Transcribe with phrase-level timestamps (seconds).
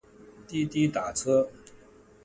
[0.47, 1.47] 滴滴打车